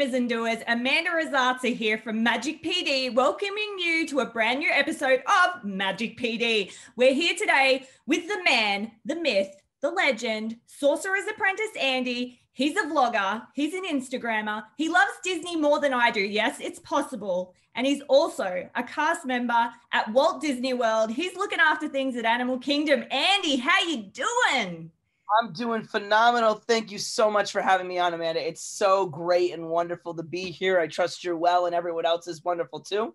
Dreamers 0.00 0.16
and 0.16 0.30
doers. 0.30 0.58
Amanda 0.66 1.10
Rosazza 1.10 1.76
here 1.76 1.98
from 1.98 2.22
Magic 2.22 2.64
PD, 2.64 3.12
welcoming 3.12 3.76
you 3.78 4.06
to 4.06 4.20
a 4.20 4.24
brand 4.24 4.60
new 4.60 4.70
episode 4.70 5.22
of 5.26 5.62
Magic 5.62 6.16
PD. 6.16 6.72
We're 6.96 7.12
here 7.12 7.34
today 7.36 7.84
with 8.06 8.26
the 8.26 8.42
man, 8.42 8.92
the 9.04 9.16
myth, 9.16 9.54
the 9.82 9.90
legend, 9.90 10.56
Sorcerer's 10.64 11.28
Apprentice 11.30 11.76
Andy. 11.78 12.40
He's 12.52 12.78
a 12.78 12.84
vlogger, 12.84 13.42
he's 13.54 13.74
an 13.74 13.84
Instagrammer. 13.84 14.62
He 14.78 14.88
loves 14.88 15.12
Disney 15.22 15.56
more 15.56 15.80
than 15.80 15.92
I 15.92 16.10
do. 16.10 16.20
Yes, 16.20 16.60
it's 16.60 16.78
possible. 16.78 17.52
And 17.74 17.86
he's 17.86 18.00
also 18.08 18.70
a 18.74 18.82
cast 18.82 19.26
member 19.26 19.68
at 19.92 20.10
Walt 20.12 20.40
Disney 20.40 20.72
World. 20.72 21.10
He's 21.10 21.36
looking 21.36 21.60
after 21.60 21.88
things 21.88 22.16
at 22.16 22.24
Animal 22.24 22.58
Kingdom. 22.58 23.04
Andy, 23.10 23.56
how 23.56 23.82
you 23.82 24.04
doing? 24.04 24.92
I'm 25.38 25.52
doing 25.52 25.82
phenomenal. 25.82 26.54
Thank 26.54 26.90
you 26.90 26.98
so 26.98 27.30
much 27.30 27.52
for 27.52 27.62
having 27.62 27.86
me 27.86 27.98
on, 27.98 28.14
Amanda. 28.14 28.46
It's 28.46 28.62
so 28.62 29.06
great 29.06 29.52
and 29.52 29.68
wonderful 29.68 30.14
to 30.14 30.22
be 30.22 30.50
here. 30.50 30.80
I 30.80 30.86
trust 30.86 31.22
you're 31.22 31.36
well 31.36 31.66
and 31.66 31.74
everyone 31.74 32.06
else 32.06 32.26
is 32.26 32.44
wonderful 32.44 32.80
too. 32.80 33.14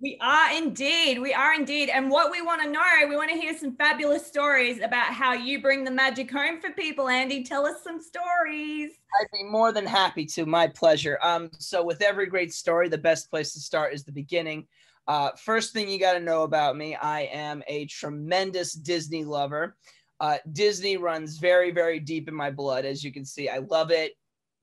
We 0.00 0.16
are 0.20 0.52
indeed. 0.56 1.18
We 1.18 1.34
are 1.34 1.54
indeed. 1.54 1.88
And 1.88 2.08
what 2.08 2.30
we 2.30 2.40
want 2.40 2.62
to 2.62 2.70
know, 2.70 2.80
we 3.08 3.16
want 3.16 3.30
to 3.30 3.36
hear 3.36 3.56
some 3.58 3.74
fabulous 3.74 4.24
stories 4.24 4.80
about 4.80 5.12
how 5.12 5.32
you 5.32 5.60
bring 5.60 5.82
the 5.82 5.90
magic 5.90 6.30
home 6.30 6.60
for 6.60 6.70
people. 6.70 7.08
Andy, 7.08 7.42
tell 7.42 7.66
us 7.66 7.82
some 7.82 8.00
stories. 8.00 8.92
I'd 9.20 9.26
be 9.32 9.42
more 9.42 9.72
than 9.72 9.86
happy 9.86 10.24
to. 10.26 10.46
My 10.46 10.68
pleasure. 10.68 11.18
Um, 11.20 11.50
so 11.58 11.84
with 11.84 12.00
every 12.00 12.26
great 12.26 12.52
story, 12.52 12.88
the 12.88 12.98
best 12.98 13.28
place 13.28 13.52
to 13.54 13.60
start 13.60 13.92
is 13.92 14.04
the 14.04 14.12
beginning. 14.12 14.68
Uh, 15.08 15.30
first 15.36 15.72
thing 15.72 15.88
you 15.88 15.98
got 15.98 16.12
to 16.12 16.20
know 16.20 16.44
about 16.44 16.76
me, 16.76 16.94
I 16.94 17.22
am 17.22 17.64
a 17.66 17.86
tremendous 17.86 18.74
Disney 18.74 19.24
lover. 19.24 19.76
Uh, 20.20 20.38
Disney 20.52 20.96
runs 20.96 21.38
very, 21.38 21.70
very 21.70 22.00
deep 22.00 22.28
in 22.28 22.34
my 22.34 22.50
blood, 22.50 22.84
as 22.84 23.04
you 23.04 23.12
can 23.12 23.24
see. 23.24 23.48
I 23.48 23.58
love 23.58 23.90
it, 23.90 24.12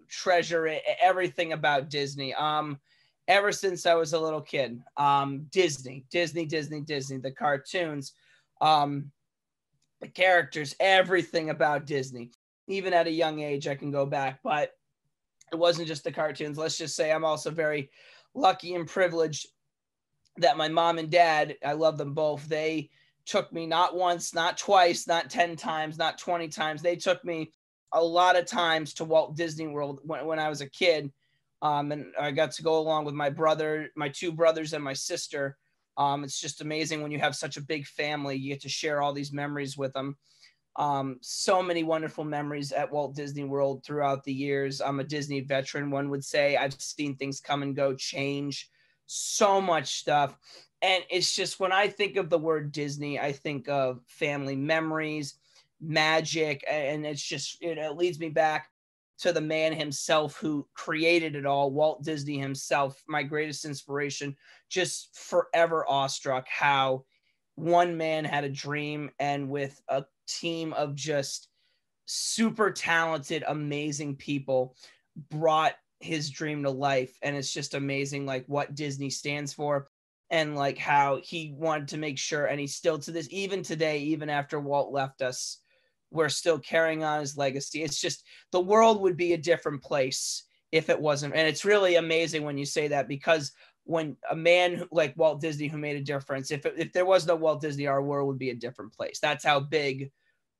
treasure 0.10 0.68
it, 0.68 0.84
everything 1.02 1.54
about 1.54 1.90
Disney. 1.90 2.34
Um, 2.34 2.80
ever 3.28 3.52
since 3.52 3.86
I 3.86 3.94
was 3.96 4.14
a 4.14 4.20
little 4.20 4.42
kid, 4.42 4.82
um, 4.98 5.48
Disney, 5.52 6.06
Disney, 6.12 6.46
Disney, 6.46 6.82
Disney, 6.82 7.18
the 7.18 7.32
cartoons, 7.32 8.14
um, 8.62 9.12
the 10.02 10.08
characters, 10.08 10.76
everything 10.80 11.50
about 11.50 11.86
Disney. 11.86 12.32
Even 12.68 12.94
at 12.94 13.08
a 13.08 13.12
young 13.12 13.40
age, 13.42 13.68
I 13.68 13.76
can 13.76 13.92
go 13.92 14.06
back, 14.06 14.40
but 14.44 14.72
it 15.52 15.56
wasn't 15.56 15.88
just 15.88 16.04
the 16.04 16.12
cartoons. 16.12 16.58
Let's 16.58 16.78
just 16.78 16.96
say 16.96 17.12
I'm 17.12 17.26
also 17.26 17.52
very 17.52 17.90
lucky 18.34 18.76
and 18.76 18.88
privileged 18.88 19.48
that 20.38 20.58
my 20.58 20.68
mom 20.68 20.98
and 20.98 21.10
dad, 21.10 21.56
I 21.66 21.74
love 21.74 21.98
them 21.98 22.14
both. 22.14 22.46
They 22.48 22.90
took 23.26 23.52
me 23.52 23.66
not 23.66 23.96
once, 23.96 24.34
not 24.34 24.58
twice, 24.58 25.08
not 25.08 25.30
10 25.30 25.56
times, 25.56 25.98
not 25.98 26.18
20 26.18 26.48
times. 26.50 26.82
They 26.82 26.96
took 26.96 27.24
me 27.26 27.52
a 27.92 28.04
lot 28.04 28.36
of 28.36 28.46
times 28.46 28.94
to 28.96 29.06
Walt 29.06 29.36
Disney 29.36 29.68
World 29.68 30.00
when, 30.04 30.26
when 30.26 30.40
I 30.40 30.50
was 30.50 30.62
a 30.62 30.70
kid. 30.70 31.12
Um, 31.62 31.92
and 31.92 32.14
I 32.20 32.32
got 32.32 32.52
to 32.52 32.64
go 32.64 32.78
along 32.78 33.06
with 33.06 33.16
my 33.16 33.30
brother, 33.30 33.90
my 33.96 34.10
two 34.10 34.32
brothers, 34.32 34.74
and 34.74 34.84
my 34.84 34.94
sister. 34.94 35.58
Um, 35.98 36.24
it's 36.24 36.40
just 36.40 36.62
amazing 36.62 37.02
when 37.02 37.12
you 37.12 37.20
have 37.20 37.36
such 37.36 37.58
a 37.58 37.62
big 37.62 37.88
family, 37.88 38.36
you 38.36 38.52
get 38.52 38.62
to 38.62 38.70
share 38.70 39.02
all 39.02 39.14
these 39.14 39.32
memories 39.32 39.78
with 39.78 39.94
them. 39.94 40.18
Um, 40.76 41.18
so 41.22 41.64
many 41.64 41.84
wonderful 41.84 42.26
memories 42.26 42.74
at 42.74 42.92
Walt 42.92 43.16
Disney 43.16 43.46
World 43.46 43.84
throughout 43.86 44.26
the 44.26 44.34
years. 44.34 44.82
I'm 44.82 45.00
a 45.00 45.06
Disney 45.06 45.40
veteran, 45.40 45.90
one 45.90 46.10
would 46.10 46.24
say. 46.24 46.58
I've 46.58 46.74
seen 46.74 47.16
things 47.16 47.40
come 47.40 47.64
and 47.64 47.76
go, 47.76 47.96
change, 47.96 48.70
so 49.06 49.62
much 49.62 50.00
stuff 50.00 50.38
and 50.86 51.04
it's 51.10 51.36
just 51.36 51.60
when 51.60 51.72
I 51.72 51.88
think 51.88 52.16
of 52.16 52.30
the 52.30 52.38
word 52.38 52.72
Disney, 52.72 53.20
I 53.20 53.32
think 53.32 53.68
of 53.68 54.02
family 54.06 54.56
memories, 54.56 55.34
magic, 55.82 56.64
and 56.70 57.08
it's 57.08 57.24
just 57.24 57.58
it, 57.60 57.80
it 57.80 57.98
leads 57.98 58.20
me 58.20 58.30
back 58.30 58.70
to 59.18 59.34
the 59.34 59.42
man 59.42 59.74
himself 59.74 60.36
who 60.38 60.68
created 60.76 61.36
it 61.36 61.48
all, 61.48 61.72
Walt 61.72 62.04
Disney 62.04 62.38
himself, 62.38 63.04
my 63.08 63.24
greatest 63.24 63.66
inspiration. 63.66 64.36
Just 64.70 65.18
forever 65.18 65.90
awestruck 65.90 66.48
how 66.48 67.06
one 67.56 67.98
man 67.98 68.24
had 68.24 68.44
a 68.44 68.50
dream 68.50 69.10
and 69.18 69.50
with 69.50 69.82
a 69.88 70.06
team 70.28 70.72
of 70.74 70.94
just 70.94 71.48
super 72.06 72.70
talented, 72.70 73.44
amazing 73.48 74.18
people 74.18 74.76
brought 75.32 75.74
his 76.00 76.30
dream 76.30 76.62
to 76.62 76.70
life. 76.70 77.18
And 77.24 77.36
it's 77.36 77.52
just 77.52 77.74
amazing, 77.74 78.28
like 78.28 78.46
what 78.46 78.76
Disney 78.76 79.10
stands 79.10 79.52
for 79.52 79.88
and 80.30 80.56
like 80.56 80.78
how 80.78 81.20
he 81.24 81.54
wanted 81.56 81.88
to 81.88 81.98
make 81.98 82.18
sure 82.18 82.46
and 82.46 82.60
he's 82.60 82.76
still 82.76 82.98
to 82.98 83.12
this 83.12 83.28
even 83.32 83.62
today 83.62 84.00
even 84.00 84.30
after 84.30 84.60
walt 84.60 84.92
left 84.92 85.22
us 85.22 85.60
we're 86.16 86.30
still 86.30 86.60
carrying 86.60 87.04
on 87.04 87.20
his 87.20 87.38
legacy. 87.38 87.84
It's 87.84 88.00
just 88.00 88.24
the 88.52 88.62
world 88.62 89.02
would 89.02 89.18
be 89.18 89.34
a 89.34 89.38
different 89.38 89.84
place 89.84 90.44
if 90.72 90.90
it 90.90 91.00
wasn't 91.00 91.36
and 91.36 91.48
it's 91.48 91.66
really 91.66 91.96
amazing 91.96 92.44
when 92.44 92.58
you 92.58 92.66
say 92.66 92.88
that 92.88 93.08
because 93.08 93.52
when 93.84 94.18
a 94.32 94.36
man 94.36 94.84
like 94.92 95.14
walt 95.16 95.40
disney 95.40 95.68
who 95.68 95.78
made 95.78 95.96
a 95.96 96.02
difference 96.02 96.50
if, 96.50 96.66
if 96.66 96.92
there 96.92 97.06
was 97.06 97.28
no 97.28 97.36
walt 97.36 97.62
disney 97.62 97.86
our 97.86 98.02
world 98.02 98.28
would 98.28 98.40
be 98.40 98.50
a 98.50 98.56
different 98.56 98.92
place. 98.94 99.20
That's 99.20 99.46
how 99.46 99.60
big 99.60 100.12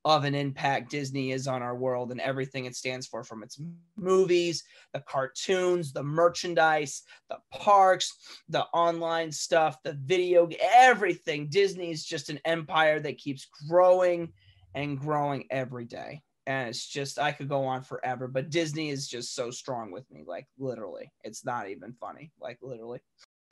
of 0.06 0.24
an 0.24 0.36
impact 0.36 0.92
Disney 0.92 1.32
is 1.32 1.48
on 1.48 1.64
our 1.64 1.76
world 1.76 2.12
and 2.12 2.22
everything 2.22 2.66
it 2.66 2.76
stands 2.76 3.08
for 3.08 3.24
from 3.24 3.42
its 3.42 3.60
movies, 3.98 4.64
the 4.94 5.00
cartoons, 5.00 5.92
the 5.92 6.04
merchandise, 6.04 7.02
the 7.30 7.40
parks, 7.52 8.40
the 8.48 8.66
online 8.66 9.32
stuff, 9.32 9.82
the 9.84 9.98
video, 10.04 10.48
everything. 10.62 11.48
Disney 11.50 11.90
is 11.90 12.06
just 12.06 12.30
an 12.30 12.40
empire 12.46 13.00
that 13.00 13.18
keeps 13.18 13.48
growing 13.68 14.32
and 14.76 15.00
growing 15.00 15.46
every 15.50 15.86
day. 15.86 16.22
And 16.46 16.70
it's 16.70 16.86
just, 16.86 17.18
I 17.18 17.32
could 17.32 17.50
go 17.50 17.66
on 17.66 17.82
forever, 17.82 18.28
but 18.28 18.52
Disney 18.52 18.90
is 18.90 19.08
just 19.08 19.34
so 19.34 19.50
strong 19.50 19.90
with 19.90 20.10
me. 20.12 20.24
Like, 20.28 20.46
literally, 20.60 21.12
it's 21.24 21.44
not 21.44 21.68
even 21.68 21.94
funny. 22.00 22.32
Like, 22.40 22.60
literally. 22.62 23.00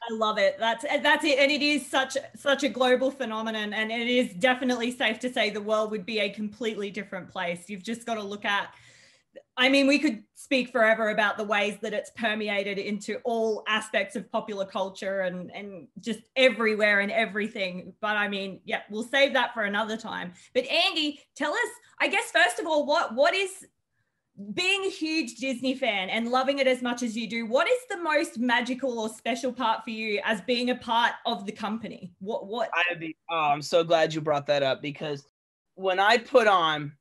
I 0.09 0.13
love 0.13 0.37
it. 0.37 0.57
That's 0.59 0.83
that's 0.83 1.23
it, 1.23 1.39
and 1.39 1.51
it 1.51 1.61
is 1.61 1.89
such 1.89 2.17
such 2.35 2.63
a 2.63 2.69
global 2.69 3.09
phenomenon, 3.09 3.73
and 3.73 3.91
it 3.91 4.07
is 4.07 4.33
definitely 4.33 4.91
safe 4.91 5.19
to 5.19 5.31
say 5.31 5.49
the 5.49 5.61
world 5.61 5.91
would 5.91 6.05
be 6.05 6.19
a 6.19 6.29
completely 6.29 6.91
different 6.91 7.29
place. 7.29 7.69
You've 7.69 7.83
just 7.83 8.05
got 8.05 8.15
to 8.15 8.23
look 8.23 8.45
at. 8.45 8.73
I 9.55 9.69
mean, 9.69 9.87
we 9.87 9.99
could 9.99 10.23
speak 10.35 10.71
forever 10.71 11.09
about 11.09 11.37
the 11.37 11.43
ways 11.43 11.77
that 11.81 11.93
it's 11.93 12.09
permeated 12.17 12.79
into 12.79 13.19
all 13.23 13.63
aspects 13.67 14.15
of 14.15 14.29
popular 14.31 14.65
culture 14.65 15.21
and 15.21 15.51
and 15.51 15.87
just 15.99 16.21
everywhere 16.35 16.99
and 16.99 17.11
everything. 17.11 17.93
But 18.01 18.17
I 18.17 18.27
mean, 18.27 18.59
yeah, 18.65 18.81
we'll 18.89 19.03
save 19.03 19.33
that 19.33 19.53
for 19.53 19.63
another 19.63 19.95
time. 19.95 20.33
But 20.53 20.65
Andy, 20.65 21.21
tell 21.35 21.53
us, 21.53 21.69
I 22.01 22.07
guess 22.07 22.29
first 22.31 22.59
of 22.59 22.67
all, 22.67 22.85
what 22.85 23.15
what 23.15 23.33
is 23.33 23.65
being 24.53 24.85
a 24.85 24.89
huge 24.89 25.35
Disney 25.35 25.75
fan 25.75 26.09
and 26.09 26.29
loving 26.29 26.57
it 26.57 26.67
as 26.67 26.81
much 26.81 27.03
as 27.03 27.15
you 27.15 27.27
do, 27.27 27.45
what 27.45 27.69
is 27.69 27.79
the 27.89 27.97
most 27.97 28.39
magical 28.39 28.99
or 28.99 29.09
special 29.09 29.53
part 29.53 29.83
for 29.83 29.91
you 29.91 30.19
as 30.23 30.41
being 30.41 30.71
a 30.71 30.75
part 30.75 31.13
of 31.25 31.45
the 31.45 31.51
company? 31.51 32.11
What 32.19 32.47
what 32.47 32.69
I'd 32.89 32.99
be 32.99 33.15
oh, 33.29 33.35
I'm 33.37 33.61
so 33.61 33.83
glad 33.83 34.13
you 34.13 34.21
brought 34.21 34.47
that 34.47 34.63
up 34.63 34.81
because 34.81 35.27
when 35.75 35.99
I 35.99 36.17
put 36.17 36.47
on 36.47 36.93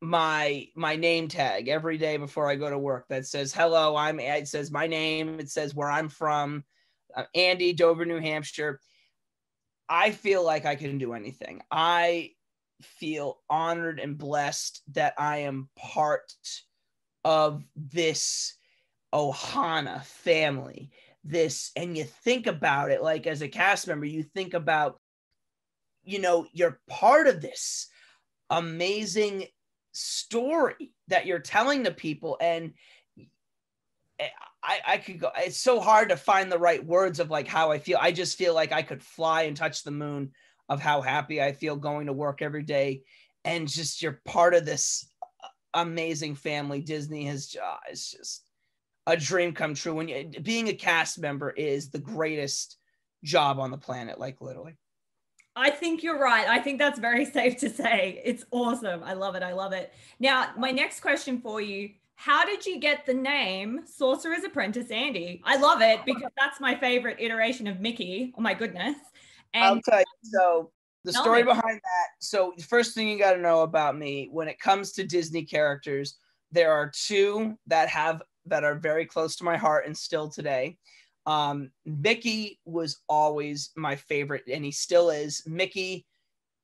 my 0.00 0.66
my 0.74 0.96
name 0.96 1.28
tag 1.28 1.68
every 1.68 1.98
day 1.98 2.16
before 2.16 2.50
I 2.50 2.56
go 2.56 2.70
to 2.70 2.78
work 2.78 3.06
that 3.08 3.26
says 3.26 3.52
hello, 3.52 3.94
I'm 3.94 4.18
it 4.18 4.48
says 4.48 4.70
my 4.70 4.86
name, 4.86 5.40
it 5.40 5.50
says 5.50 5.74
where 5.74 5.90
I'm 5.90 6.08
from, 6.08 6.64
uh, 7.14 7.24
Andy, 7.34 7.74
Dover, 7.74 8.06
New 8.06 8.20
Hampshire. 8.20 8.80
I 9.90 10.10
feel 10.10 10.42
like 10.42 10.64
I 10.64 10.74
can 10.74 10.96
do 10.96 11.12
anything. 11.12 11.60
I 11.70 12.30
feel 12.84 13.40
honored 13.48 14.00
and 14.00 14.18
blessed 14.18 14.82
that 14.92 15.14
I 15.18 15.38
am 15.38 15.68
part 15.76 16.32
of 17.24 17.64
this 17.76 18.56
Ohana 19.12 20.04
family. 20.04 20.90
This, 21.24 21.70
and 21.76 21.96
you 21.96 22.04
think 22.04 22.46
about 22.46 22.90
it 22.90 23.02
like 23.02 23.26
as 23.26 23.42
a 23.42 23.48
cast 23.48 23.86
member, 23.86 24.06
you 24.06 24.22
think 24.22 24.54
about, 24.54 25.00
you 26.02 26.18
know, 26.18 26.46
you're 26.52 26.80
part 26.88 27.28
of 27.28 27.40
this 27.40 27.86
amazing 28.50 29.46
story 29.92 30.92
that 31.08 31.26
you're 31.26 31.38
telling 31.38 31.84
to 31.84 31.92
people. 31.92 32.36
And 32.40 32.72
I, 34.62 34.80
I 34.86 34.96
could 34.98 35.20
go, 35.20 35.30
it's 35.36 35.58
so 35.58 35.80
hard 35.80 36.08
to 36.08 36.16
find 36.16 36.50
the 36.50 36.58
right 36.58 36.84
words 36.84 37.20
of 37.20 37.30
like 37.30 37.48
how 37.48 37.70
I 37.70 37.78
feel. 37.78 37.98
I 38.00 38.12
just 38.12 38.38
feel 38.38 38.54
like 38.54 38.72
I 38.72 38.82
could 38.82 39.02
fly 39.02 39.42
and 39.42 39.56
touch 39.56 39.82
the 39.82 39.90
moon 39.90 40.32
of 40.68 40.80
how 40.80 41.00
happy 41.00 41.42
I 41.42 41.52
feel 41.52 41.76
going 41.76 42.06
to 42.06 42.12
work 42.12 42.42
every 42.42 42.62
day. 42.62 43.02
And 43.44 43.68
just 43.68 44.02
you're 44.02 44.20
part 44.24 44.54
of 44.54 44.64
this 44.64 45.08
amazing 45.74 46.36
family. 46.36 46.80
Disney 46.80 47.24
has 47.26 47.54
uh, 47.62 47.76
it's 47.90 48.12
just 48.12 48.44
a 49.06 49.16
dream 49.16 49.52
come 49.52 49.74
true. 49.74 49.94
When 49.94 50.08
you, 50.08 50.30
being 50.42 50.68
a 50.68 50.74
cast 50.74 51.20
member 51.20 51.50
is 51.50 51.90
the 51.90 51.98
greatest 51.98 52.78
job 53.24 53.58
on 53.58 53.70
the 53.70 53.78
planet, 53.78 54.18
like 54.18 54.40
literally. 54.40 54.76
I 55.54 55.70
think 55.70 56.02
you're 56.02 56.18
right. 56.18 56.48
I 56.48 56.60
think 56.60 56.78
that's 56.78 56.98
very 56.98 57.24
safe 57.30 57.58
to 57.58 57.70
say. 57.70 58.22
It's 58.24 58.44
awesome. 58.50 59.02
I 59.02 59.14
love 59.14 59.34
it. 59.34 59.42
I 59.42 59.52
love 59.52 59.72
it. 59.72 59.92
Now, 60.20 60.50
my 60.56 60.70
next 60.70 61.00
question 61.00 61.40
for 61.40 61.60
you 61.60 61.90
how 62.14 62.44
did 62.44 62.64
you 62.64 62.78
get 62.78 63.04
the 63.04 63.14
name 63.14 63.80
Sorcerer's 63.84 64.44
Apprentice 64.44 64.92
Andy? 64.92 65.42
I 65.44 65.56
love 65.56 65.82
it 65.82 66.04
because 66.04 66.30
that's 66.38 66.60
my 66.60 66.72
favorite 66.76 67.16
iteration 67.18 67.66
of 67.66 67.80
Mickey. 67.80 68.32
Oh 68.38 68.40
my 68.40 68.54
goodness. 68.54 68.96
And 69.54 69.64
I'll 69.64 69.80
tell 69.82 70.00
you. 70.00 70.04
So 70.22 70.70
the 71.04 71.12
story 71.12 71.42
behind 71.42 71.76
that. 71.76 72.08
So 72.20 72.52
the 72.56 72.62
first 72.62 72.94
thing 72.94 73.08
you 73.08 73.18
got 73.18 73.34
to 73.34 73.40
know 73.40 73.62
about 73.62 73.96
me 73.96 74.28
when 74.30 74.48
it 74.48 74.58
comes 74.60 74.92
to 74.92 75.06
Disney 75.06 75.44
characters, 75.44 76.16
there 76.50 76.72
are 76.72 76.92
two 76.94 77.56
that 77.66 77.88
have 77.88 78.22
that 78.46 78.64
are 78.64 78.74
very 78.74 79.06
close 79.06 79.36
to 79.36 79.44
my 79.44 79.56
heart 79.56 79.86
and 79.86 79.96
still 79.96 80.28
today. 80.28 80.76
Um, 81.26 81.70
Mickey 81.84 82.58
was 82.64 83.00
always 83.08 83.70
my 83.76 83.96
favorite, 83.96 84.42
and 84.52 84.64
he 84.64 84.72
still 84.72 85.10
is. 85.10 85.42
Mickey, 85.46 86.06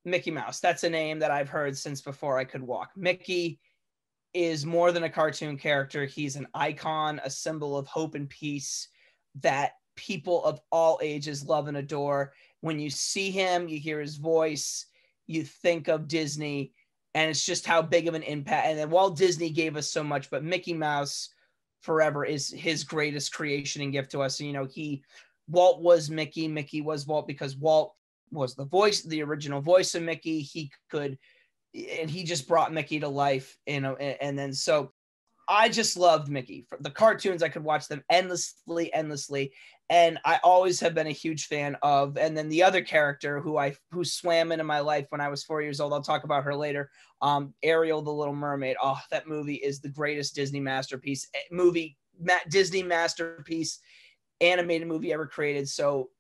Mickey 0.05 0.31
Mouse. 0.31 0.61
That's 0.61 0.85
a 0.85 0.91
name 0.91 1.21
that 1.21 1.31
I've 1.31 1.49
heard 1.49 1.77
since 1.77 2.01
before 2.01 2.39
I 2.39 2.45
could 2.45 2.63
walk. 2.63 2.91
Mickey 2.97 3.61
is 4.35 4.67
more 4.67 4.93
than 4.93 5.05
a 5.05 5.11
cartoon 5.11 5.57
character. 5.57 6.05
He's 6.05 6.37
an 6.37 6.49
icon, 6.55 7.21
a 7.25 7.31
symbol 7.31 7.77
of 7.77 7.87
hope 7.87 8.15
and 8.15 8.29
peace 8.29 8.89
that 9.41 9.73
people 9.95 10.45
of 10.45 10.61
all 10.71 10.99
ages 11.03 11.45
love 11.45 11.69
and 11.69 11.77
adore. 11.77 12.33
When 12.61 12.79
you 12.79 12.91
see 12.91 13.31
him, 13.31 13.69
you 13.69 13.79
hear 13.79 14.01
his 14.01 14.17
voice, 14.17 14.87
you 15.27 15.45
think 15.45 15.89
of 15.89 16.09
Disney, 16.09 16.73
and 17.15 17.31
it's 17.31 17.45
just 17.45 17.67
how 17.67 17.83
big 17.83 18.09
of 18.09 18.15
an 18.15 18.23
impact. 18.23 18.67
And 18.67 18.79
then 18.79 18.91
Walt 18.91 19.17
Disney 19.17 19.51
gave 19.51 19.77
us 19.77 19.91
so 19.91 20.03
much, 20.03 20.31
but 20.31 20.45
Mickey 20.45 20.75
Mouse 20.75 21.31
forever 21.81 22.25
is 22.25 22.51
his 22.51 22.85
greatest 22.85 23.33
creation 23.33 23.83
and 23.83 23.93
gift 23.93 24.11
to 24.13 24.23
us. 24.23 24.41
And, 24.41 24.47
you 24.47 24.53
know, 24.53 24.67
he 24.67 25.03
Walt 25.49 25.81
was 25.81 26.11
Mickey, 26.11 26.49
Mickey 26.49 26.81
was 26.81 27.07
Walt 27.07 27.27
because 27.27 27.57
Walt 27.57 27.95
was 28.31 28.55
the 28.55 28.65
voice, 28.65 29.03
the 29.03 29.23
original 29.23 29.61
voice 29.61 29.95
of 29.95 30.03
Mickey. 30.03 30.41
He 30.41 30.71
could, 30.91 31.19
and 31.75 32.11
he 32.11 32.25
just 32.25 32.49
brought 32.49 32.73
Mickey 32.73 33.01
to 33.01 33.09
life. 33.09 33.57
You 33.67 33.81
know, 33.81 33.97
and, 33.97 34.17
and 34.21 34.39
then 34.39 34.53
so 34.53 34.93
I 35.49 35.71
just 35.71 35.97
loved 35.97 36.29
Mickey. 36.29 36.67
The 36.81 36.91
cartoons, 36.91 37.43
I 37.43 37.49
could 37.49 37.65
watch 37.65 37.89
them 37.89 38.05
endlessly, 38.11 38.93
endlessly. 38.93 39.53
And 39.89 40.19
I 40.27 40.39
always 40.45 40.79
have 40.81 40.95
been 40.95 41.07
a 41.07 41.13
huge 41.13 41.47
fan 41.47 41.77
of. 41.83 42.19
And 42.19 42.37
then 42.37 42.51
the 42.51 42.63
other 42.63 42.83
character 42.83 43.41
who 43.41 43.57
I 43.57 43.75
who 43.91 44.05
swam 44.05 44.53
into 44.53 44.65
my 44.65 44.81
life 44.81 45.07
when 45.09 45.23
I 45.23 45.29
was 45.29 45.45
four 45.45 45.63
years 45.63 45.81
old, 45.81 45.95
I'll 45.95 46.03
talk 46.03 46.25
about 46.25 46.45
her 46.45 46.55
later. 46.55 46.91
Um, 47.23 47.55
Ariel, 47.63 48.03
the 48.03 48.13
Little 48.13 48.35
Mermaid. 48.35 48.77
Oh, 48.83 49.01
that 49.11 49.27
movie 49.27 49.55
is 49.55 49.81
the 49.81 49.89
greatest 49.89 50.35
Disney 50.35 50.61
masterpiece 50.61 51.27
eh, 51.35 51.39
movie, 51.51 51.97
Disney 52.51 52.83
masterpiece, 52.83 53.81
animated 54.43 54.87
movie 54.87 55.15
ever 55.15 55.27
created. 55.27 55.67
So 55.69 56.11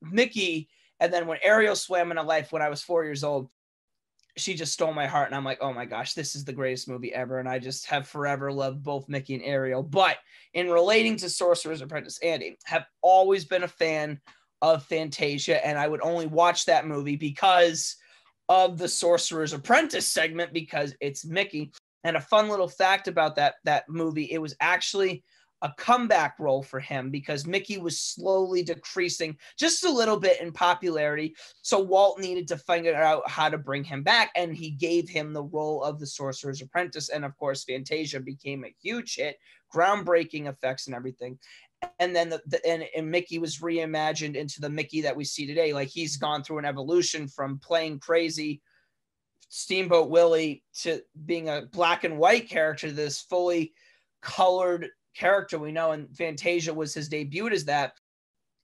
Mickey, 0.00 0.70
and 0.98 1.12
then 1.12 1.26
when 1.26 1.38
Ariel 1.42 1.76
swam 1.76 2.10
into 2.10 2.22
life 2.22 2.52
when 2.52 2.62
I 2.62 2.70
was 2.70 2.82
four 2.82 3.04
years 3.04 3.22
old, 3.22 3.50
she 4.36 4.54
just 4.54 4.72
stole 4.72 4.94
my 4.94 5.06
heart 5.06 5.26
and 5.26 5.34
i'm 5.34 5.44
like 5.44 5.58
oh 5.60 5.72
my 5.72 5.84
gosh 5.84 6.14
this 6.14 6.34
is 6.34 6.44
the 6.44 6.52
greatest 6.52 6.88
movie 6.88 7.12
ever 7.12 7.38
and 7.38 7.48
i 7.48 7.58
just 7.58 7.86
have 7.86 8.08
forever 8.08 8.50
loved 8.50 8.82
both 8.82 9.08
mickey 9.08 9.34
and 9.34 9.44
ariel. 9.44 9.82
But 9.82 10.16
in 10.54 10.70
relating 10.70 11.16
to 11.18 11.28
sorcerer's 11.28 11.82
apprentice 11.82 12.18
andy 12.22 12.56
have 12.64 12.86
always 13.02 13.44
been 13.44 13.62
a 13.62 13.68
fan 13.68 14.20
of 14.62 14.84
fantasia 14.84 15.64
and 15.66 15.78
i 15.78 15.86
would 15.86 16.02
only 16.02 16.26
watch 16.26 16.64
that 16.66 16.86
movie 16.86 17.16
because 17.16 17.96
of 18.48 18.76
the 18.76 18.88
sorcerer's 18.88 19.54
apprentice 19.54 20.06
segment 20.06 20.52
because 20.52 20.94
it's 21.00 21.24
mickey. 21.24 21.72
And 22.04 22.16
a 22.16 22.20
fun 22.20 22.48
little 22.48 22.68
fact 22.68 23.08
about 23.08 23.36
that 23.36 23.54
that 23.64 23.88
movie 23.88 24.28
it 24.30 24.38
was 24.38 24.56
actually 24.60 25.24
a 25.62 25.72
comeback 25.78 26.38
role 26.38 26.62
for 26.62 26.80
him 26.80 27.10
because 27.10 27.46
Mickey 27.46 27.78
was 27.78 28.00
slowly 28.00 28.62
decreasing 28.62 29.36
just 29.56 29.84
a 29.84 29.90
little 29.90 30.18
bit 30.18 30.40
in 30.40 30.52
popularity. 30.52 31.34
So 31.62 31.78
Walt 31.78 32.18
needed 32.18 32.48
to 32.48 32.58
figure 32.58 32.94
out 32.94 33.28
how 33.30 33.48
to 33.48 33.58
bring 33.58 33.84
him 33.84 34.02
back, 34.02 34.30
and 34.34 34.54
he 34.54 34.70
gave 34.70 35.08
him 35.08 35.32
the 35.32 35.44
role 35.44 35.82
of 35.82 36.00
the 36.00 36.06
Sorcerer's 36.06 36.62
Apprentice. 36.62 37.08
And 37.08 37.24
of 37.24 37.36
course, 37.36 37.64
Fantasia 37.64 38.20
became 38.20 38.64
a 38.64 38.74
huge 38.82 39.14
hit, 39.14 39.38
groundbreaking 39.72 40.48
effects 40.48 40.88
and 40.88 40.96
everything. 40.96 41.38
And 41.98 42.14
then 42.14 42.28
the, 42.28 42.42
the 42.46 42.64
and, 42.66 42.84
and 42.96 43.10
Mickey 43.10 43.38
was 43.38 43.58
reimagined 43.58 44.34
into 44.34 44.60
the 44.60 44.70
Mickey 44.70 45.00
that 45.02 45.16
we 45.16 45.24
see 45.24 45.46
today. 45.46 45.72
Like 45.72 45.88
he's 45.88 46.16
gone 46.16 46.42
through 46.42 46.58
an 46.58 46.64
evolution 46.64 47.28
from 47.28 47.58
playing 47.58 48.00
crazy 48.00 48.60
Steamboat 49.48 50.08
Willie 50.08 50.62
to 50.80 51.02
being 51.26 51.48
a 51.48 51.62
black 51.72 52.04
and 52.04 52.18
white 52.18 52.48
character, 52.48 52.90
this 52.90 53.20
fully 53.20 53.74
colored 54.22 54.88
character 55.14 55.58
we 55.58 55.72
know, 55.72 55.92
and 55.92 56.14
Fantasia 56.16 56.72
was 56.72 56.94
his 56.94 57.08
debut 57.08 57.48
as 57.48 57.64
that. 57.66 57.92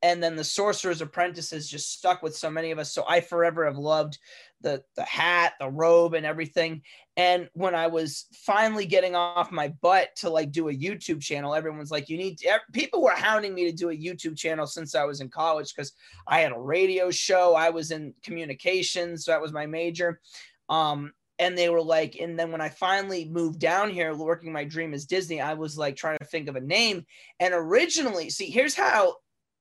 And 0.00 0.22
then 0.22 0.36
the 0.36 0.44
Sorcerer's 0.44 1.00
Apprentice 1.00 1.50
has 1.50 1.68
just 1.68 1.92
stuck 1.92 2.22
with 2.22 2.36
so 2.36 2.48
many 2.48 2.70
of 2.70 2.78
us. 2.78 2.92
So 2.92 3.04
I 3.08 3.20
forever 3.20 3.64
have 3.64 3.78
loved 3.78 4.18
the 4.60 4.82
the 4.96 5.02
hat, 5.02 5.54
the 5.58 5.68
robe, 5.68 6.14
and 6.14 6.24
everything. 6.24 6.82
And 7.16 7.48
when 7.54 7.74
I 7.74 7.88
was 7.88 8.26
finally 8.32 8.86
getting 8.86 9.16
off 9.16 9.50
my 9.50 9.68
butt 9.80 10.14
to 10.16 10.30
like 10.30 10.52
do 10.52 10.68
a 10.68 10.72
YouTube 10.72 11.20
channel, 11.20 11.54
everyone's 11.54 11.90
like, 11.90 12.08
"You 12.08 12.16
need." 12.16 12.38
To, 12.38 12.60
people 12.72 13.02
were 13.02 13.10
hounding 13.10 13.54
me 13.54 13.64
to 13.68 13.76
do 13.76 13.90
a 13.90 13.96
YouTube 13.96 14.36
channel 14.36 14.66
since 14.66 14.94
I 14.94 15.04
was 15.04 15.20
in 15.20 15.28
college 15.28 15.74
because 15.74 15.92
I 16.28 16.40
had 16.40 16.52
a 16.52 16.58
radio 16.58 17.10
show. 17.10 17.54
I 17.54 17.70
was 17.70 17.90
in 17.90 18.14
communications, 18.22 19.24
so 19.24 19.32
that 19.32 19.42
was 19.42 19.52
my 19.52 19.66
major. 19.66 20.20
Um, 20.68 21.12
and 21.38 21.56
they 21.56 21.68
were 21.68 21.82
like 21.82 22.16
and 22.16 22.38
then 22.38 22.50
when 22.50 22.60
i 22.60 22.68
finally 22.68 23.24
moved 23.26 23.58
down 23.58 23.90
here 23.90 24.14
working 24.14 24.52
my 24.52 24.64
dream 24.64 24.92
as 24.94 25.04
disney 25.04 25.40
i 25.40 25.54
was 25.54 25.78
like 25.78 25.96
trying 25.96 26.18
to 26.18 26.24
think 26.24 26.48
of 26.48 26.56
a 26.56 26.60
name. 26.60 27.04
And 27.40 27.54
originally 27.54 28.30
see 28.30 28.50
here's 28.50 28.74
how 28.74 29.16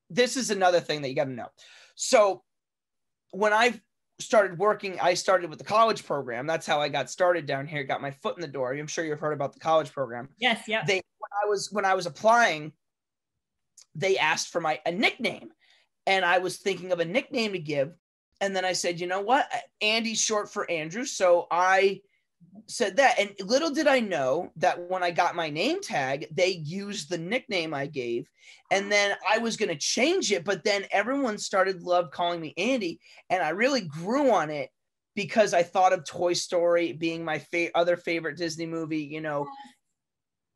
this 0.09 0.38
is 0.38 0.50
another 0.50 0.79
thing 0.79 1.01
that 1.01 1.09
you 1.09 1.15
got 1.15 1.25
to 1.25 1.31
know. 1.31 1.50
So 1.95 2.44
when 3.31 3.53
i 3.53 3.79
started 4.19 4.57
working 4.57 5.00
i 5.00 5.13
started 5.13 5.50
with 5.50 5.59
the 5.59 5.65
college 5.65 6.06
program. 6.06 6.47
That's 6.47 6.65
how 6.65 6.81
i 6.81 6.89
got 6.89 7.09
started 7.09 7.45
down 7.45 7.68
here 7.68 7.83
got 7.83 8.01
my 8.01 8.12
foot 8.12 8.35
in 8.35 8.41
the 8.41 8.47
door. 8.47 8.73
I'm 8.73 8.88
sure 8.88 9.06
you've 9.06 9.19
heard 9.19 9.33
about 9.33 9.53
the 9.53 9.59
college 9.59 9.91
program. 9.91 10.30
Yes 10.39 10.63
yeah 10.68 10.83
they 10.85 10.95
when 10.95 11.31
i 11.44 11.50
was 11.50 11.69
when 11.71 11.85
i 11.85 11.94
was 11.94 12.06
applying 12.06 12.71
they 13.95 14.18
asked 14.18 14.50
for 14.50 14.62
my 14.62 14.80
a 14.85 14.91
nickname. 14.91 15.50
And 16.06 16.25
i 16.25 16.39
was 16.39 16.57
thinking 16.57 16.91
of 16.91 17.00
a 17.00 17.06
nickname 17.06 17.53
to 17.53 17.59
give 17.59 17.94
and 18.42 18.56
then 18.56 18.66
I 18.66 18.74
said, 18.74 19.00
you 19.00 19.07
know 19.07 19.22
what? 19.22 19.51
Andy's 19.81 20.22
short 20.22 20.51
for 20.51 20.69
Andrew. 20.69 21.06
So 21.06 21.48
I 21.50 22.01
said 22.68 22.98
that. 22.98 23.19
And 23.19 23.34
little 23.44 23.72
did 23.72 23.88
I 23.88 24.00
know 24.00 24.51
that 24.57 24.89
when 24.89 25.04
I 25.04 25.12
got 25.12 25.36
my 25.36 25.50
name 25.50 25.81
tag, 25.81 26.28
they 26.31 26.50
used 26.50 27.10
the 27.10 27.18
nickname 27.18 27.74
I 27.74 27.88
gave. 27.88 28.30
And 28.72 28.92
then 28.92 29.16
I 29.28 29.39
was 29.39 29.57
going 29.57 29.69
to 29.69 29.78
change 29.78 30.31
it. 30.31 30.45
But 30.45 30.63
then 30.63 30.86
everyone 30.92 31.38
started 31.38 31.81
love 31.81 32.12
calling 32.12 32.39
me 32.39 32.54
Andy. 32.57 33.00
And 33.30 33.42
I 33.42 33.50
really 33.50 33.81
grew 33.81 34.31
on 34.31 34.50
it 34.50 34.69
because 35.16 35.54
I 35.56 35.63
thought 35.63 35.94
of 35.94 36.06
Toy 36.06 36.33
Story 36.33 36.94
being 36.94 37.25
my 37.25 37.40
fa- 37.40 37.75
other 37.75 37.98
favorite 37.98 38.38
Disney 38.38 38.68
movie, 38.68 39.01
you 39.01 39.22
know. 39.22 39.48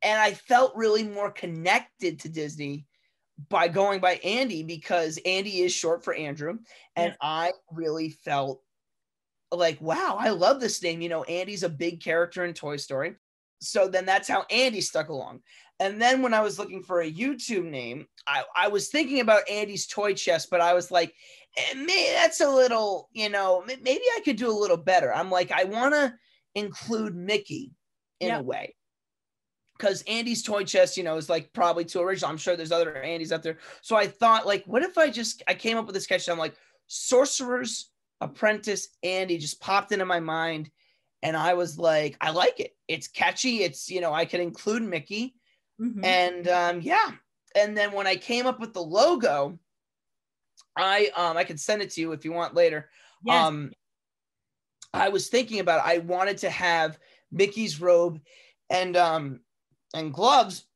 And 0.02 0.20
I 0.20 0.34
felt 0.34 0.76
really 0.76 1.02
more 1.02 1.30
connected 1.30 2.20
to 2.20 2.28
Disney 2.28 2.86
by 3.48 3.68
going 3.68 4.00
by 4.00 4.14
Andy 4.24 4.62
because 4.62 5.18
Andy 5.24 5.60
is 5.60 5.72
short 5.72 6.04
for 6.04 6.14
Andrew. 6.14 6.58
And 6.96 7.10
yes. 7.10 7.16
I 7.20 7.52
really 7.70 8.10
felt 8.10 8.62
like, 9.50 9.80
wow, 9.80 10.16
I 10.18 10.30
love 10.30 10.60
this 10.60 10.82
name. 10.82 11.00
You 11.00 11.08
know, 11.08 11.24
Andy's 11.24 11.62
a 11.62 11.68
big 11.68 12.02
character 12.02 12.44
in 12.44 12.54
Toy 12.54 12.76
Story. 12.76 13.14
So 13.60 13.86
then 13.86 14.06
that's 14.06 14.28
how 14.28 14.44
Andy 14.50 14.80
stuck 14.80 15.08
along. 15.08 15.40
And 15.78 16.00
then 16.00 16.22
when 16.22 16.34
I 16.34 16.40
was 16.40 16.58
looking 16.58 16.82
for 16.82 17.00
a 17.00 17.10
YouTube 17.10 17.64
name, 17.64 18.06
I, 18.26 18.44
I 18.56 18.68
was 18.68 18.88
thinking 18.88 19.20
about 19.20 19.48
Andy's 19.48 19.86
toy 19.86 20.14
chest, 20.14 20.48
but 20.50 20.60
I 20.60 20.74
was 20.74 20.90
like, 20.90 21.12
eh, 21.56 21.74
maybe 21.74 22.12
that's 22.12 22.40
a 22.40 22.48
little, 22.48 23.08
you 23.12 23.28
know, 23.28 23.64
maybe 23.66 24.04
I 24.16 24.20
could 24.24 24.36
do 24.36 24.50
a 24.50 24.52
little 24.52 24.76
better. 24.76 25.12
I'm 25.12 25.30
like, 25.30 25.50
I 25.50 25.64
want 25.64 25.94
to 25.94 26.14
include 26.54 27.16
Mickey 27.16 27.72
in 28.20 28.28
yep. 28.28 28.40
a 28.40 28.42
way 28.44 28.74
because 29.82 30.02
Andy's 30.02 30.44
toy 30.44 30.62
chest, 30.62 30.96
you 30.96 31.02
know, 31.02 31.16
is 31.16 31.28
like 31.28 31.52
probably 31.52 31.84
too 31.84 32.00
original. 32.00 32.30
I'm 32.30 32.36
sure 32.36 32.54
there's 32.54 32.70
other 32.70 33.02
Andys 33.04 33.32
out 33.32 33.42
there. 33.42 33.58
So 33.80 33.96
I 33.96 34.06
thought, 34.06 34.46
like, 34.46 34.62
what 34.64 34.82
if 34.82 34.96
I 34.96 35.10
just 35.10 35.42
I 35.48 35.54
came 35.54 35.76
up 35.76 35.86
with 35.86 35.94
this 35.94 36.04
sketch? 36.04 36.28
I'm 36.28 36.38
like, 36.38 36.54
Sorcerer's 36.86 37.90
Apprentice 38.20 38.90
Andy 39.02 39.38
just 39.38 39.60
popped 39.60 39.90
into 39.90 40.04
my 40.04 40.20
mind, 40.20 40.70
and 41.20 41.36
I 41.36 41.54
was 41.54 41.78
like, 41.78 42.16
I 42.20 42.30
like 42.30 42.60
it. 42.60 42.76
It's 42.86 43.08
catchy. 43.08 43.64
It's 43.64 43.90
you 43.90 44.00
know, 44.00 44.12
I 44.12 44.24
could 44.24 44.38
include 44.38 44.82
Mickey, 44.82 45.34
mm-hmm. 45.80 46.04
and 46.04 46.46
um, 46.46 46.80
yeah. 46.80 47.10
And 47.56 47.76
then 47.76 47.90
when 47.90 48.06
I 48.06 48.14
came 48.14 48.46
up 48.46 48.60
with 48.60 48.72
the 48.74 48.82
logo, 48.82 49.58
I 50.76 51.10
um 51.16 51.36
I 51.36 51.42
can 51.42 51.58
send 51.58 51.82
it 51.82 51.90
to 51.90 52.00
you 52.00 52.12
if 52.12 52.24
you 52.24 52.32
want 52.32 52.54
later. 52.54 52.88
Yes. 53.24 53.44
Um, 53.44 53.72
I 54.94 55.08
was 55.08 55.28
thinking 55.28 55.58
about 55.58 55.80
it. 55.80 55.90
I 55.90 55.98
wanted 55.98 56.38
to 56.38 56.50
have 56.50 57.00
Mickey's 57.32 57.80
robe 57.80 58.20
and 58.70 58.96
um 58.96 59.40
and 59.94 60.12
gloves. 60.12 60.66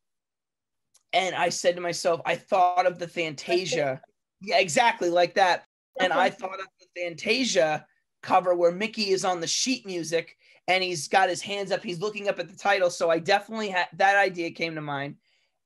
And 1.12 1.34
I 1.34 1.48
said 1.48 1.76
to 1.76 1.80
myself, 1.80 2.20
I 2.26 2.36
thought 2.36 2.86
of 2.86 2.98
the 2.98 3.08
Fantasia. 3.08 4.00
Yeah, 4.42 4.58
exactly 4.58 5.08
like 5.08 5.32
that. 5.36 5.64
And 5.98 6.12
I 6.12 6.28
thought 6.28 6.60
of 6.60 6.66
the 6.78 7.00
Fantasia 7.00 7.86
cover 8.22 8.54
where 8.54 8.70
Mickey 8.70 9.10
is 9.12 9.24
on 9.24 9.40
the 9.40 9.46
sheet 9.46 9.86
music 9.86 10.36
and 10.68 10.84
he's 10.84 11.08
got 11.08 11.30
his 11.30 11.40
hands 11.40 11.72
up. 11.72 11.82
He's 11.82 12.00
looking 12.00 12.28
up 12.28 12.38
at 12.38 12.48
the 12.48 12.56
title. 12.56 12.90
So 12.90 13.08
I 13.08 13.18
definitely 13.18 13.70
had 13.70 13.86
that 13.94 14.18
idea 14.18 14.50
came 14.50 14.74
to 14.74 14.82
mind. 14.82 15.16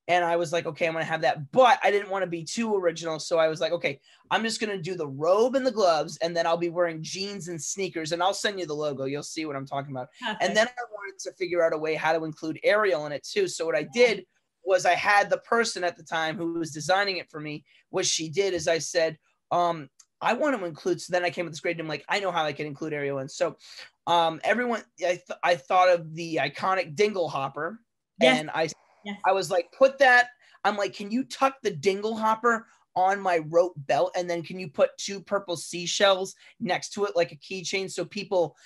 And 0.09 0.25
I 0.25 0.37
was 0.37 0.52
like, 0.52 0.66
okay, 0.66 0.87
I'm 0.87 0.95
to 0.95 1.04
have 1.04 1.21
that. 1.21 1.52
But 1.52 1.78
I 1.85 1.90
didn't 1.90 2.11
want 2.11 2.25
to 2.25 2.30
be 2.30 2.42
too 2.42 2.75
original. 2.75 3.21
So 3.21 3.38
I 3.38 3.49
was 3.49 3.61
like, 3.61 3.73
okay, 3.73 4.00
I'm 4.30 4.42
just 4.42 4.61
going 4.61 4.76
to 4.76 4.83
do 4.83 4.97
the 4.97 5.07
robe 5.07 5.54
and 5.54 5.64
the 5.64 5.71
gloves. 5.71 6.19
And 6.19 6.37
then 6.37 6.47
I'll 6.47 6.57
be 6.57 6.69
wearing 6.69 7.02
jeans 7.02 7.49
and 7.49 7.62
sneakers. 7.62 8.12
And 8.12 8.23
I'll 8.23 8.35
send 8.35 8.59
you 8.59 8.66
the 8.66 8.75
logo. 8.75 9.04
You'll 9.04 9.23
see 9.23 9.47
what 9.47 9.57
I'm 9.57 9.66
talking 9.66 9.92
about. 9.92 10.09
And 10.40 10.57
then 10.57 10.66
I 10.66 10.83
wanted 10.92 11.19
to 11.21 11.33
figure 11.33 11.64
out 11.64 11.73
a 11.73 11.78
way 11.78 11.95
how 11.95 12.12
to 12.12 12.25
include 12.25 12.59
Ariel 12.64 13.07
in 13.07 13.12
it 13.12 13.23
too. 13.23 13.47
So 13.47 13.64
what 13.64 13.76
I 13.76 13.85
did 13.95 14.26
was 14.64 14.85
I 14.85 14.95
had 14.95 15.30
the 15.30 15.38
person 15.38 15.85
at 15.85 15.97
the 15.97 16.02
time 16.02 16.37
who 16.37 16.54
was 16.54 16.73
designing 16.73 17.19
it 17.19 17.30
for 17.30 17.40
me. 17.40 17.64
What 17.90 18.07
she 18.07 18.28
did 18.28 18.52
is 18.52 18.69
I 18.69 18.78
said, 18.78 19.16
um, 19.50 19.88
I 20.21 20.35
want 20.35 20.59
to 20.59 20.64
include. 20.64 21.00
So 21.00 21.12
then 21.12 21.25
I 21.25 21.30
came 21.30 21.47
with 21.47 21.52
this 21.52 21.61
great 21.61 21.76
name, 21.76 21.88
like 21.88 22.04
I 22.09 22.21
know 22.21 22.30
how 22.30 22.45
I 22.45 22.52
can 22.52 22.66
include 22.66 22.92
Ariel 22.92 23.21
in. 23.21 23.28
So 23.28 23.57
um, 24.07 24.40
everyone, 24.45 24.83
I, 25.00 25.21
th- 25.26 25.38
I 25.42 25.57
thought 25.57 25.88
of 25.88 26.14
the 26.14 26.37
iconic 26.42 26.95
Dingle 26.95 27.28
Hopper, 27.28 27.80
yes. 28.21 28.38
and 28.38 28.50
I 28.50 28.69
Yes. 29.04 29.19
I 29.26 29.33
was 29.33 29.50
like, 29.50 29.71
put 29.76 29.99
that. 29.99 30.28
I'm 30.64 30.76
like, 30.76 30.95
can 30.95 31.11
you 31.11 31.25
tuck 31.25 31.57
the 31.62 31.71
dingle 31.71 32.16
hopper 32.16 32.66
on 32.97 33.21
my 33.21 33.38
rope 33.49 33.75
belt 33.76 34.12
and 34.16 34.28
then 34.28 34.42
can 34.42 34.59
you 34.59 34.69
put 34.69 34.97
two 34.99 35.21
purple 35.21 35.57
seashells 35.57 36.35
next 36.59 36.90
to 36.90 37.04
it 37.04 37.14
like 37.14 37.33
a 37.33 37.37
keychain 37.37 37.90
so 37.90 38.04
people 38.04 38.57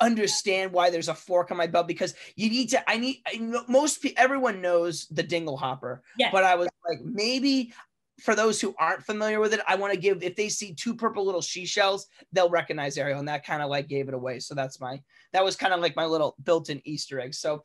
understand 0.00 0.72
why 0.72 0.90
there's 0.90 1.08
a 1.08 1.14
fork 1.14 1.50
on 1.50 1.56
my 1.56 1.66
belt 1.66 1.86
because 1.88 2.14
you 2.36 2.48
need 2.50 2.68
to 2.68 2.90
i 2.90 2.96
need 2.96 3.20
I 3.26 3.36
know, 3.38 3.64
most 3.68 4.02
pe- 4.02 4.12
everyone 4.16 4.60
knows 4.60 5.06
the 5.08 5.22
dingle 5.22 5.56
hopper 5.56 6.02
Yes. 6.18 6.30
but 6.32 6.44
i 6.44 6.54
was 6.54 6.68
like 6.88 7.00
maybe 7.02 7.72
for 8.20 8.34
those 8.34 8.60
who 8.60 8.74
aren't 8.78 9.02
familiar 9.02 9.40
with 9.40 9.54
it 9.54 9.60
i 9.66 9.74
want 9.74 9.92
to 9.92 9.98
give 9.98 10.22
if 10.22 10.36
they 10.36 10.48
see 10.48 10.74
two 10.74 10.94
purple 10.94 11.24
little 11.24 11.42
seashells 11.42 12.06
they'll 12.32 12.50
recognize 12.50 12.98
ariel 12.98 13.18
and 13.18 13.28
that 13.28 13.44
kind 13.46 13.62
of 13.62 13.70
like 13.70 13.88
gave 13.88 14.08
it 14.08 14.14
away 14.14 14.38
so 14.38 14.54
that's 14.54 14.80
my 14.80 15.00
that 15.32 15.44
was 15.44 15.56
kind 15.56 15.72
of 15.72 15.80
like 15.80 15.96
my 15.96 16.04
little 16.06 16.36
built-in 16.44 16.80
easter 16.84 17.20
egg 17.20 17.34
so 17.34 17.62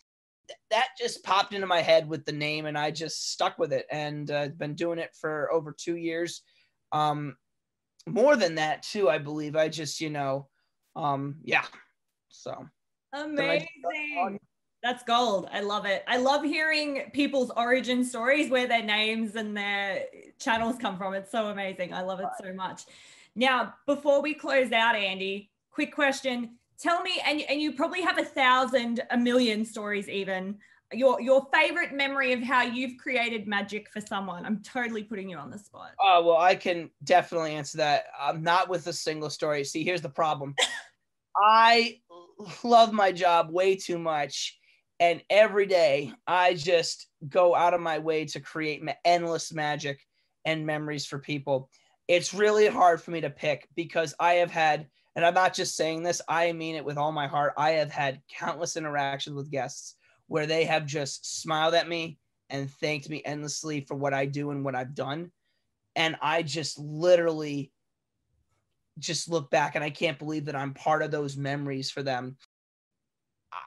that 0.70 0.88
just 0.98 1.24
popped 1.24 1.54
into 1.54 1.68
my 1.68 1.82
head 1.82 2.08
with 2.08 2.26
the 2.26 2.32
name 2.32 2.66
and 2.66 2.78
i 2.78 2.92
just 2.92 3.32
stuck 3.32 3.58
with 3.58 3.74
it 3.74 3.86
and 3.92 4.32
uh, 4.32 4.48
been 4.58 4.76
doing 4.76 5.00
it 5.00 5.12
for 5.20 5.52
over 5.52 5.76
two 5.78 5.96
years 5.96 6.42
um 6.92 7.36
more 8.08 8.36
than 8.36 8.56
that 8.56 8.84
too 8.84 9.10
i 9.10 9.18
believe 9.18 9.56
i 9.56 9.68
just 9.68 10.02
you 10.02 10.10
know 10.10 10.48
um 10.96 11.36
yeah 11.44 11.66
so 12.30 12.68
Amazing. 13.14 14.40
That's 14.82 15.04
gold. 15.04 15.50
I 15.52 15.60
love 15.60 15.86
it. 15.86 16.04
I 16.08 16.18
love 16.18 16.44
hearing 16.44 17.10
people's 17.14 17.52
origin 17.58 18.04
stories, 18.04 18.50
where 18.50 18.68
their 18.68 18.84
names 18.84 19.36
and 19.36 19.56
their 19.56 20.06
channels 20.40 20.78
come 20.78 20.98
from. 20.98 21.14
It's 21.14 21.32
so 21.32 21.48
amazing. 21.48 21.94
I 21.94 22.02
love 22.02 22.22
it 22.22 22.28
so 22.42 22.54
much. 22.54 22.84
Now, 23.36 23.74
before 23.86 24.22
we 24.22 24.34
close 24.34 24.72
out, 24.72 24.96
Andy, 24.96 25.52
quick 25.70 25.94
question. 25.94 26.59
Tell 26.80 27.02
me, 27.02 27.22
and, 27.26 27.42
and 27.42 27.62
you 27.62 27.74
probably 27.74 28.02
have 28.02 28.18
a 28.18 28.26
thousand, 28.26 29.02
a 29.12 29.18
million 29.18 29.66
stories 29.66 30.08
even. 30.08 30.58
Your 30.92 31.22
your 31.22 31.48
favorite 31.54 31.94
memory 31.94 32.34
of 32.34 32.42
how 32.42 32.64
you've 32.64 32.98
created 32.98 33.48
magic 33.48 33.90
for 33.92 34.02
someone. 34.02 34.46
I'm 34.46 34.64
totally 34.64 35.04
putting 35.04 35.30
you 35.30 35.38
on 35.38 35.52
the 35.52 35.60
spot. 35.60 35.92
Oh, 36.02 36.24
well, 36.26 36.38
I 36.38 36.56
can 36.56 36.90
definitely 37.04 37.52
answer 37.54 37.78
that. 37.78 38.06
I'm 38.20 38.42
not 38.42 38.70
with 38.70 38.88
a 38.88 38.94
single 38.94 39.30
story. 39.30 39.64
See, 39.64 39.84
here's 39.84 40.02
the 40.02 40.10
problem. 40.10 40.56
I 41.38 42.00
love 42.64 42.92
my 42.92 43.12
job 43.12 43.52
way 43.52 43.76
too 43.76 44.00
much. 44.00 44.58
And 45.00 45.22
every 45.30 45.66
day 45.66 46.12
I 46.28 46.56
just 46.56 47.08
go 47.28 47.56
out 47.56 47.74
of 47.74 47.82
my 47.82 48.00
way 48.00 48.26
to 48.26 48.40
create 48.40 48.84
endless 49.06 49.54
magic 49.54 50.06
and 50.46 50.66
memories 50.66 51.06
for 51.06 51.20
people. 51.20 51.70
It's 52.08 52.34
really 52.34 52.68
hard 52.68 53.02
for 53.02 53.12
me 53.12 53.22
to 53.22 53.30
pick 53.30 53.70
because 53.76 54.16
I 54.20 54.36
have 54.36 54.52
had, 54.52 54.88
and 55.20 55.26
I'm 55.26 55.34
not 55.34 55.54
just 55.54 55.76
saying 55.76 56.04
this, 56.04 56.22
I 56.30 56.54
mean 56.54 56.78
it 56.78 56.86
with 56.86 56.98
all 56.98 57.12
my 57.12 57.28
heart. 57.28 57.52
I 57.58 57.72
have 57.72 57.92
had 57.92 58.22
countless 58.30 58.78
interactions 58.78 59.36
with 59.36 59.52
guests 59.52 59.96
where 60.28 60.46
they 60.46 60.64
have 60.64 60.86
just 60.86 61.42
smiled 61.42 61.74
at 61.74 61.90
me 61.90 62.18
and 62.50 62.72
thanked 62.72 63.10
me 63.10 63.22
endlessly 63.26 63.82
for 63.82 63.96
what 63.96 64.14
I 64.14 64.26
do 64.28 64.52
and 64.52 64.64
what 64.64 64.76
I've 64.76 64.96
done. 64.96 65.30
And 65.98 66.16
I 66.22 66.42
just 66.42 66.80
literally 66.80 67.74
just 68.98 69.28
look 69.28 69.52
back 69.52 69.76
and 69.76 69.84
I 69.84 69.90
can't 69.90 70.18
believe 70.18 70.46
that 70.46 70.56
I'm 70.56 70.74
part 70.74 71.02
of 71.02 71.12
those 71.12 71.36
memories 71.36 71.92
for 71.92 72.02
them. 72.02 72.38
I, 73.52 73.58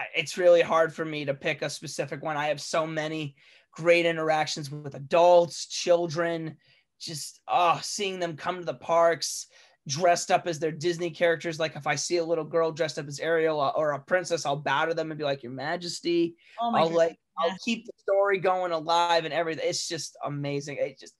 I, 0.00 0.04
it's 0.16 0.38
really 0.38 0.62
hard 0.62 0.94
for 0.94 1.04
me 1.04 1.26
to 1.26 1.34
pick 1.34 1.60
a 1.60 1.68
specific 1.68 2.22
one. 2.22 2.38
I 2.38 2.46
have 2.46 2.58
so 2.62 2.86
many 2.86 3.36
great 3.72 4.06
interactions 4.06 4.70
with 4.70 4.94
adults, 4.94 5.66
children, 5.66 6.56
just 6.98 7.42
oh, 7.48 7.80
seeing 7.82 8.18
them 8.18 8.34
come 8.34 8.60
to 8.60 8.64
the 8.64 8.72
parks 8.72 9.48
dressed 9.86 10.30
up 10.30 10.46
as 10.46 10.58
their 10.58 10.72
Disney 10.72 11.10
characters. 11.10 11.58
Like 11.58 11.76
if 11.76 11.86
I 11.86 11.94
see 11.94 12.16
a 12.16 12.24
little 12.24 12.44
girl 12.44 12.72
dressed 12.72 12.98
up 12.98 13.06
as 13.06 13.20
Ariel 13.20 13.72
or 13.76 13.92
a 13.92 13.98
princess, 13.98 14.46
I'll 14.46 14.56
bow 14.56 14.86
to 14.86 14.94
them 14.94 15.10
and 15.10 15.18
be 15.18 15.24
like, 15.24 15.42
Your 15.42 15.52
Majesty. 15.52 16.36
Oh 16.60 16.70
my 16.70 16.80
I'll 16.80 16.90
like 16.90 17.18
I'll 17.38 17.56
keep 17.64 17.84
the 17.84 17.92
story 17.98 18.38
going 18.38 18.72
alive 18.72 19.24
and 19.24 19.34
everything. 19.34 19.64
It's 19.68 19.88
just 19.88 20.16
amazing. 20.24 20.78
It 20.78 20.98
just 20.98 21.14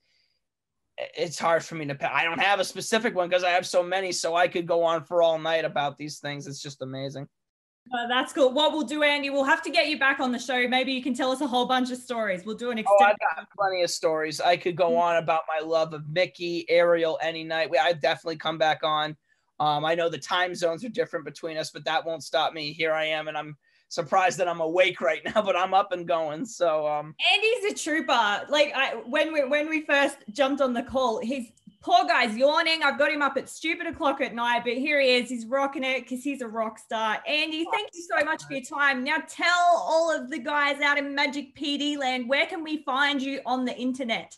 it's 0.97 1.38
hard 1.38 1.64
for 1.64 1.75
me 1.75 1.87
to. 1.87 2.14
I 2.14 2.25
don't 2.25 2.40
have 2.40 2.61
a 2.61 2.64
specific 2.64 3.14
one 3.14 3.28
because 3.28 3.44
I 3.44 3.50
have 3.50 3.66
so 3.66 3.83
many, 3.83 4.12
so 4.12 4.37
I 4.37 4.49
could 4.49 4.66
go 4.66 4.85
on 4.85 5.04
for 5.04 5.23
all 5.23 5.38
night 5.38 5.64
about 5.64 5.99
these 5.99 6.21
things. 6.21 6.47
It's 6.47 6.62
just 6.62 6.83
amazing. 6.83 7.26
Oh, 7.93 8.09
that's 8.09 8.33
cool. 8.33 8.50
What 8.53 8.73
we'll 8.73 8.83
do, 8.83 9.03
Andy, 9.03 9.31
we'll 9.31 9.45
have 9.45 9.62
to 9.62 9.71
get 9.71 9.88
you 9.88 9.99
back 9.99 10.19
on 10.19 10.33
the 10.33 10.38
show. 10.38 10.67
Maybe 10.67 10.93
you 10.93 11.03
can 11.03 11.14
tell 11.14 11.31
us 11.31 11.41
a 11.43 11.47
whole 11.47 11.67
bunch 11.67 11.91
of 11.91 11.99
stories. 11.99 12.45
We'll 12.45 12.57
do 12.57 12.71
an 12.71 12.79
Oh, 12.79 13.05
I 13.05 13.11
extended. 13.11 13.19
got 13.37 13.49
plenty 13.57 13.83
of 13.83 13.91
stories. 13.91 14.41
I 14.41 14.57
could 14.57 14.75
go 14.75 14.97
on 14.97 15.17
about 15.17 15.43
my 15.47 15.64
love 15.64 15.93
of 15.93 16.09
Mickey, 16.09 16.64
Ariel, 16.71 17.19
any 17.23 17.45
night. 17.45 17.69
We- 17.71 17.79
I'd 17.79 18.00
definitely 18.00 18.37
come 18.37 18.57
back 18.59 18.83
on. 18.83 19.17
Um, 19.61 19.85
I 19.85 19.95
know 19.95 20.09
the 20.09 20.19
time 20.19 20.55
zones 20.55 20.85
are 20.85 20.88
different 20.88 21.25
between 21.25 21.57
us, 21.59 21.71
but 21.71 21.85
that 21.85 22.05
won't 22.05 22.25
stop 22.25 22.53
me. 22.55 22.73
Here 22.73 22.93
I 22.93 23.05
am, 23.05 23.29
and 23.29 23.37
I'm 23.37 23.57
surprised 23.88 24.38
that 24.38 24.49
I'm 24.49 24.61
awake 24.61 25.00
right 25.00 25.21
now, 25.25 25.43
but 25.43 25.55
I'm 25.55 25.75
up 25.75 25.93
and 25.93 26.09
going. 26.09 26.47
So, 26.47 26.88
um, 26.88 27.14
Andy's 27.33 27.73
a 27.73 27.75
trooper. 27.85 28.47
Like 28.49 28.73
I, 28.75 28.95
when 29.07 29.33
we 29.33 29.45
when 29.45 29.69
we 29.69 29.83
first 29.83 30.17
jumped 30.33 30.61
on 30.61 30.73
the 30.73 30.83
call, 30.83 31.21
he's 31.21 31.50
poor 31.85 32.07
guy's 32.07 32.35
yawning. 32.35 32.83
I've 32.83 32.99
got 32.99 33.12
him 33.12 33.21
up 33.21 33.37
at 33.37 33.49
stupid 33.49 33.87
o'clock 33.87 34.23
at 34.23 34.35
night, 34.35 34.62
but 34.64 34.73
here 34.73 35.00
he 35.00 35.17
is. 35.17 35.29
He's 35.29 35.45
rocking 35.45 35.85
it 35.85 36.00
because 36.00 36.25
he's 36.25 36.41
a 36.41 36.49
rock 36.49 36.79
star. 36.79 37.19
Andy, 37.29 37.67
thank 37.71 37.91
you 37.93 38.03
so 38.03 38.25
much 38.25 38.45
for 38.45 38.55
your 38.55 38.62
time. 38.62 39.05
Now 39.05 39.19
tell 39.29 39.85
all 39.87 40.11
of 40.11 40.31
the 40.31 40.38
guys 40.38 40.81
out 40.81 40.97
in 40.97 41.14
Magic 41.14 41.55
PD 41.55 41.99
land 41.99 42.29
where 42.29 42.47
can 42.47 42.64
we 42.64 42.83
find 42.85 43.21
you 43.21 43.41
on 43.45 43.67
the 43.67 43.76
internet? 43.76 44.35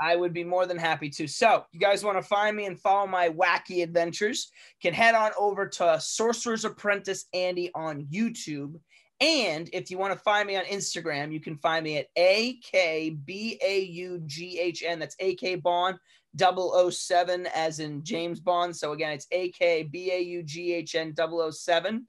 I 0.00 0.16
would 0.16 0.32
be 0.32 0.44
more 0.44 0.64
than 0.64 0.78
happy 0.78 1.10
to. 1.10 1.28
So, 1.28 1.66
you 1.72 1.78
guys 1.78 2.02
want 2.02 2.16
to 2.16 2.22
find 2.22 2.56
me 2.56 2.64
and 2.64 2.80
follow 2.80 3.06
my 3.06 3.28
wacky 3.28 3.82
adventures? 3.82 4.50
Can 4.80 4.94
head 4.94 5.14
on 5.14 5.32
over 5.38 5.68
to 5.68 6.00
Sorcerer's 6.00 6.64
Apprentice 6.64 7.26
Andy 7.34 7.70
on 7.74 8.06
YouTube. 8.10 8.80
And 9.20 9.68
if 9.74 9.90
you 9.90 9.98
want 9.98 10.14
to 10.14 10.18
find 10.18 10.48
me 10.48 10.56
on 10.56 10.64
Instagram, 10.64 11.30
you 11.30 11.40
can 11.40 11.58
find 11.58 11.84
me 11.84 11.98
at 11.98 12.06
A 12.16 12.54
K 12.62 13.10
B 13.10 13.60
A 13.62 13.80
U 13.80 14.22
G 14.24 14.58
H 14.58 14.82
N. 14.86 14.98
That's 14.98 15.16
A 15.20 15.34
K 15.34 15.56
Bond 15.56 15.98
007, 16.38 17.46
as 17.54 17.78
in 17.80 18.04
James 18.04 18.40
Bond. 18.40 18.76
So, 18.76 18.92
again, 18.92 19.12
it's 19.12 19.26
A 19.32 19.50
K 19.50 19.82
B 19.82 20.12
A 20.12 20.20
U 20.20 20.42
G 20.42 20.74
H 20.74 20.94
N 20.94 21.14
007 21.16 22.06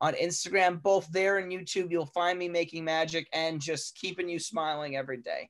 on 0.00 0.14
Instagram. 0.14 0.82
Both 0.82 1.10
there 1.10 1.38
and 1.38 1.50
YouTube, 1.50 1.90
you'll 1.90 2.06
find 2.06 2.38
me 2.38 2.48
making 2.48 2.84
magic 2.84 3.28
and 3.32 3.60
just 3.60 3.96
keeping 3.96 4.28
you 4.28 4.38
smiling 4.38 4.96
every 4.96 5.18
day. 5.18 5.48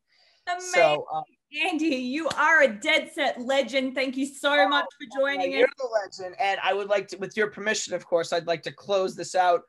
Amazing. 0.48 0.70
So, 0.74 1.06
um, 1.12 1.24
Andy, 1.66 1.96
you 1.96 2.28
are 2.36 2.62
a 2.62 2.68
dead 2.68 3.10
set 3.12 3.40
legend. 3.40 3.94
Thank 3.94 4.16
you 4.16 4.26
so 4.26 4.68
much 4.68 4.86
for 4.98 5.20
joining 5.20 5.52
Yeah, 5.52 5.58
us. 5.58 5.60
You're 5.60 5.68
the 5.78 6.22
legend, 6.22 6.36
and 6.40 6.58
I 6.62 6.72
would 6.72 6.88
like 6.88 7.08
to, 7.08 7.16
with 7.16 7.36
your 7.36 7.48
permission, 7.48 7.94
of 7.94 8.06
course, 8.06 8.32
I'd 8.32 8.46
like 8.46 8.62
to 8.62 8.72
close 8.72 9.14
this 9.14 9.34
out 9.34 9.62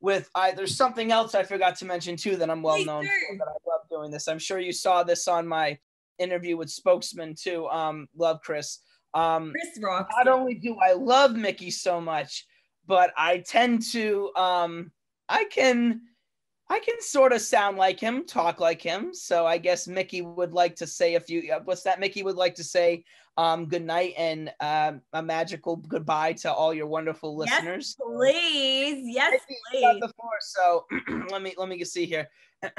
with. 0.00 0.28
I, 0.34 0.52
there's 0.52 0.76
something 0.76 1.10
else 1.10 1.34
I 1.34 1.42
forgot 1.42 1.76
to 1.76 1.86
mention 1.86 2.16
too 2.16 2.36
that 2.36 2.50
I'm 2.50 2.62
well 2.62 2.76
Please 2.76 2.86
known 2.86 3.02
do. 3.02 3.10
for. 3.28 3.38
That 3.38 3.48
I 3.48 3.68
love 3.68 3.80
doing 3.90 4.10
this. 4.10 4.28
I'm 4.28 4.38
sure 4.38 4.60
you 4.60 4.72
saw 4.72 5.02
this 5.02 5.26
on 5.26 5.46
my 5.46 5.76
interview 6.18 6.56
with 6.56 6.70
Spokesman 6.70 7.34
too. 7.34 7.66
Um, 7.68 8.08
love 8.16 8.40
Chris. 8.42 8.80
Um, 9.14 9.52
Chris 9.52 9.78
rocks. 9.82 10.12
not 10.16 10.28
only 10.28 10.54
do 10.54 10.76
I 10.82 10.92
love 10.92 11.34
Mickey 11.36 11.70
so 11.70 12.00
much, 12.00 12.46
but 12.86 13.12
I 13.16 13.38
tend 13.38 13.82
to 13.92 14.30
um, 14.36 14.90
I 15.28 15.44
can. 15.44 16.00
I 16.70 16.78
can 16.78 16.98
sort 17.02 17.34
of 17.34 17.42
sound 17.42 17.76
like 17.76 18.00
him, 18.00 18.24
talk 18.24 18.58
like 18.58 18.80
him. 18.80 19.12
So 19.12 19.44
I 19.46 19.58
guess 19.58 19.86
Mickey 19.86 20.22
would 20.22 20.54
like 20.54 20.74
to 20.76 20.86
say 20.86 21.14
a 21.14 21.20
few. 21.20 21.52
uh, 21.52 21.60
What's 21.62 21.82
that? 21.82 22.00
Mickey 22.00 22.22
would 22.22 22.36
like 22.36 22.54
to 22.54 22.64
say 22.64 23.04
um, 23.36 23.66
good 23.66 23.84
night 23.84 24.14
and 24.16 24.50
um, 24.60 25.02
a 25.12 25.22
magical 25.22 25.76
goodbye 25.76 26.32
to 26.32 26.50
all 26.50 26.72
your 26.72 26.86
wonderful 26.86 27.36
Yes, 27.44 27.52
listeners. 27.52 27.96
Please. 28.00 29.04
Yes, 29.06 29.32
Mickey, 29.46 29.60
please. 29.72 30.00
the 30.00 30.08
floor. 30.18 30.30
So 30.40 30.86
let 31.30 31.42
me 31.42 31.52
let 31.58 31.68
me 31.68 31.84
see 31.84 32.06
here. 32.06 32.28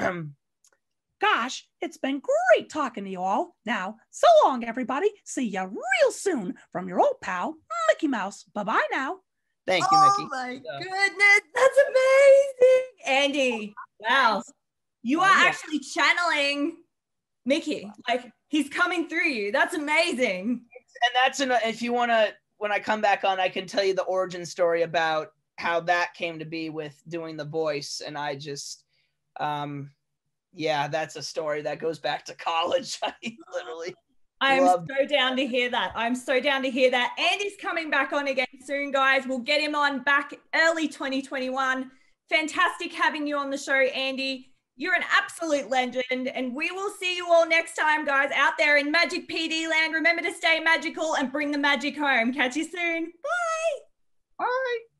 Gosh, 1.20 1.66
it's 1.80 1.96
been 1.96 2.20
great 2.20 2.68
talking 2.70 3.04
to 3.04 3.10
you 3.10 3.22
all. 3.22 3.56
Now, 3.64 3.96
so 4.10 4.26
long, 4.44 4.64
everybody. 4.64 5.10
See 5.24 5.48
ya 5.48 5.62
real 5.64 6.10
soon 6.12 6.54
from 6.72 6.88
your 6.88 7.00
old 7.00 7.20
pal, 7.22 7.54
Mickey 7.88 8.08
Mouse. 8.08 8.44
Bye 8.54 8.64
bye 8.64 8.86
now. 8.92 9.18
Thank 9.66 9.84
you, 9.84 9.88
oh 9.92 10.14
Mickey. 10.18 10.28
Oh 10.32 10.36
my 10.36 10.54
So- 10.56 10.78
goodness, 10.90 11.40
that's 11.54 11.78
amazing, 11.88 12.84
Andy. 13.06 13.74
Wow, 14.00 14.42
you 15.02 15.20
are 15.20 15.28
Yeah. 15.42 15.48
actually 15.48 15.78
channeling 15.80 16.76
Mickey. 17.46 17.90
Like 18.08 18.30
he's 18.48 18.68
coming 18.68 19.08
through 19.08 19.28
you. 19.28 19.52
That's 19.52 19.74
amazing. 19.74 20.66
and 21.02 21.12
that's 21.14 21.40
an 21.40 21.50
if 21.64 21.82
you 21.82 21.92
want 21.92 22.10
to 22.10 22.32
when 22.56 22.72
i 22.72 22.78
come 22.78 23.02
back 23.02 23.22
on 23.22 23.38
i 23.38 23.50
can 23.50 23.66
tell 23.66 23.84
you 23.84 23.92
the 23.92 24.02
origin 24.04 24.46
story 24.46 24.80
about 24.80 25.28
how 25.58 25.78
that 25.78 26.14
came 26.14 26.38
to 26.38 26.46
be 26.46 26.70
with 26.70 26.98
doing 27.06 27.36
the 27.36 27.44
voice 27.44 28.00
and 28.06 28.16
i 28.16 28.34
just 28.34 28.82
um 29.38 29.90
yeah 30.56 30.88
that's 30.88 31.16
a 31.16 31.22
story 31.22 31.62
that 31.62 31.78
goes 31.78 31.98
back 31.98 32.24
to 32.24 32.34
college 32.34 32.98
i 33.04 33.12
literally 33.54 33.94
I'm 34.40 34.64
Love- 34.64 34.86
so 34.86 35.06
down 35.06 35.36
to 35.36 35.46
hear 35.46 35.70
that. 35.70 35.92
I'm 35.94 36.14
so 36.14 36.40
down 36.40 36.62
to 36.62 36.70
hear 36.70 36.90
that. 36.90 37.16
Andy's 37.18 37.54
coming 37.60 37.90
back 37.90 38.12
on 38.12 38.28
again 38.28 38.46
soon, 38.62 38.90
guys. 38.90 39.26
We'll 39.26 39.38
get 39.38 39.60
him 39.60 39.74
on 39.74 40.02
back 40.02 40.34
early 40.54 40.88
2021. 40.88 41.90
Fantastic 42.28 42.92
having 42.92 43.26
you 43.26 43.38
on 43.38 43.50
the 43.50 43.56
show, 43.56 43.72
Andy. 43.72 44.52
You're 44.76 44.94
an 44.94 45.04
absolute 45.10 45.70
legend, 45.70 46.28
and 46.28 46.54
we 46.54 46.70
will 46.70 46.90
see 46.90 47.16
you 47.16 47.26
all 47.30 47.48
next 47.48 47.76
time, 47.76 48.04
guys, 48.04 48.30
out 48.34 48.58
there 48.58 48.76
in 48.76 48.90
Magic 48.90 49.26
PD 49.26 49.70
land. 49.70 49.94
Remember 49.94 50.20
to 50.20 50.32
stay 50.34 50.60
magical 50.60 51.16
and 51.16 51.32
bring 51.32 51.50
the 51.50 51.56
magic 51.58 51.96
home. 51.96 52.34
Catch 52.34 52.56
you 52.56 52.64
soon. 52.64 53.04
Bye. 53.04 53.80
Bye. 54.38 54.95